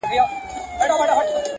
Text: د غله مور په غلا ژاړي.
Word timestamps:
د 0.79 0.79
غله 0.79 0.95
مور 0.95 1.09
په 1.09 1.15
غلا 1.17 1.31
ژاړي. 1.33 1.41